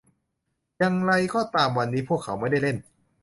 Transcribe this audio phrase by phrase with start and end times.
[0.77, 2.77] อย่างไรก็ตามวันนี้พวกเขาไม่ได้เล่น